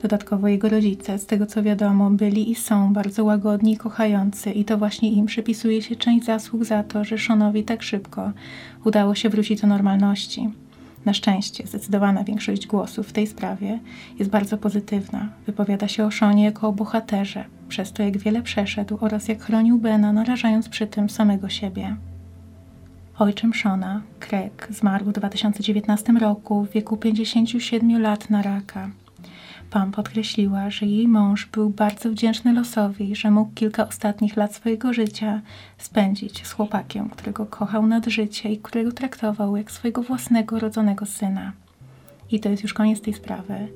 Dodatkowo 0.02 0.48
jego 0.48 0.70
rodzice, 0.70 1.20
z 1.20 1.26
tego 1.26 1.46
co 1.46 1.64
wiadomo, 1.64 2.10
byli 2.10 2.52
i 2.52 2.56
są 2.56 2.94
bardzo 2.94 3.24
łagodni 3.24 3.74
i 3.74 3.78
kochający 3.78 4.52
i 4.52 4.66
to 4.66 4.78
właśnie 4.78 5.12
im 5.12 5.26
przypisuje 5.26 5.82
się 5.82 5.96
część 5.96 6.26
zasług 6.26 6.64
za 6.66 6.84
to, 6.84 7.04
że 7.04 7.18
Seanowi 7.18 7.64
tak 7.64 7.84
szybko 7.84 8.32
udało 8.86 9.16
się 9.16 9.30
wrócić 9.30 9.62
do 9.62 9.68
normalności. 9.68 10.50
Na 11.06 11.14
szczęście 11.14 11.68
zdecydowana 11.68 12.24
większość 12.24 12.68
głosów 12.68 13.08
w 13.08 13.14
tej 13.14 13.28
sprawie 13.28 13.80
jest 14.20 14.32
bardzo 14.32 14.58
pozytywna. 14.58 15.30
Wypowiada 15.46 15.88
się 15.88 16.06
o 16.06 16.12
Szonie 16.12 16.44
jako 16.44 16.68
o 16.68 16.74
bohaterze, 16.74 17.46
przez 17.70 17.94
to 17.94 18.04
jak 18.04 18.18
wiele 18.18 18.42
przeszedł 18.42 18.98
oraz 19.02 19.28
jak 19.28 19.44
chronił 19.44 19.78
Bena, 19.78 20.14
narażając 20.14 20.70
przy 20.70 20.88
tym 20.88 21.10
samego 21.10 21.50
siebie. 21.50 21.96
Ojczym 23.20 23.54
Shona, 23.54 24.02
Craig, 24.20 24.68
zmarł 24.70 25.06
w 25.06 25.12
2019 25.12 26.14
roku 26.14 26.64
w 26.64 26.70
wieku 26.70 26.98
57 26.98 28.02
lat 28.02 28.30
na 28.30 28.42
raka. 28.42 28.90
Pam 29.74 29.92
podkreśliła, 29.92 30.70
że 30.70 30.86
jej 30.86 31.08
mąż 31.08 31.46
był 31.46 31.70
bardzo 31.70 32.10
wdzięczny 32.10 32.54
losowi, 32.54 33.16
że 33.16 33.32
mógł 33.32 33.52
kilka 33.54 33.88
ostatnich 33.88 34.38
lat 34.38 34.56
swojego 34.56 34.94
życia 34.94 35.42
spędzić 35.78 36.48
z 36.48 36.52
chłopakiem, 36.52 37.10
którego 37.10 37.46
kochał 37.46 37.88
nad 37.88 38.06
życie 38.06 38.50
i 38.50 38.58
którego 38.58 38.92
traktował 38.92 39.58
jak 39.58 39.72
swojego 39.72 40.04
własnego 40.04 40.60
rodzonego 40.60 41.06
syna. 41.06 41.52
I 42.32 42.40
to 42.40 42.50
jest 42.50 42.64
już 42.64 42.74
koniec 42.74 43.02
tej 43.02 43.14
sprawy. 43.14 43.68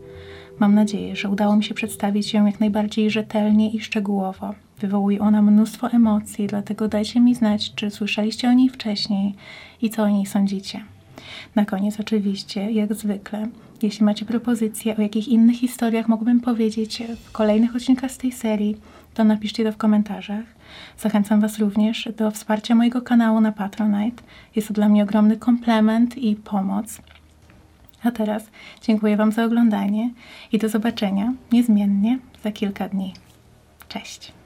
Mam 0.59 0.75
nadzieję, 0.75 1.15
że 1.15 1.29
udało 1.29 1.55
mi 1.55 1.63
się 1.63 1.73
przedstawić 1.73 2.33
ją 2.33 2.45
jak 2.45 2.59
najbardziej 2.59 3.11
rzetelnie 3.11 3.71
i 3.71 3.79
szczegółowo. 3.79 4.53
Wywołuje 4.79 5.19
ona 5.19 5.41
mnóstwo 5.41 5.91
emocji, 5.91 6.47
dlatego 6.47 6.87
dajcie 6.87 7.19
mi 7.19 7.35
znać, 7.35 7.75
czy 7.75 7.91
słyszeliście 7.91 8.49
o 8.49 8.53
niej 8.53 8.69
wcześniej 8.69 9.35
i 9.81 9.89
co 9.89 10.03
o 10.03 10.09
niej 10.09 10.25
sądzicie. 10.25 10.96
Na 11.55 11.65
koniec, 11.65 11.99
oczywiście, 11.99 12.71
jak 12.71 12.93
zwykle, 12.93 13.47
jeśli 13.81 14.05
macie 14.05 14.25
propozycje, 14.25 14.97
o 14.97 15.01
jakich 15.01 15.27
innych 15.27 15.57
historiach 15.59 16.07
mógłbym 16.07 16.39
powiedzieć 16.39 17.03
w 17.23 17.31
kolejnych 17.31 17.75
odcinkach 17.75 18.11
z 18.11 18.17
tej 18.17 18.31
serii, 18.31 18.77
to 19.13 19.23
napiszcie 19.23 19.63
to 19.63 19.71
w 19.71 19.77
komentarzach. 19.77 20.45
Zachęcam 20.97 21.41
Was 21.41 21.59
również 21.59 22.09
do 22.17 22.31
wsparcia 22.31 22.75
mojego 22.75 23.01
kanału 23.01 23.41
na 23.41 23.51
Patronite. 23.51 24.23
Jest 24.55 24.67
to 24.67 24.73
dla 24.73 24.89
mnie 24.89 25.03
ogromny 25.03 25.37
komplement 25.37 26.17
i 26.17 26.35
pomoc. 26.35 27.01
A 28.03 28.11
teraz 28.11 28.43
dziękuję 28.81 29.17
Wam 29.17 29.31
za 29.31 29.45
oglądanie 29.45 30.09
i 30.51 30.57
do 30.57 30.69
zobaczenia 30.69 31.33
niezmiennie 31.51 32.19
za 32.43 32.51
kilka 32.51 32.89
dni. 32.89 33.13
Cześć! 33.89 34.36